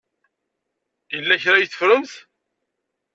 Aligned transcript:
Yella 1.13 1.41
kra 1.43 1.55
ay 1.57 1.67
teffremt? 1.67 2.13